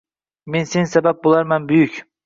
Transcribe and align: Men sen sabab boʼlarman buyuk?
Men 0.55 0.65
sen 0.71 0.89
sabab 0.95 1.23
boʼlarman 1.29 1.71
buyuk? 1.73 2.05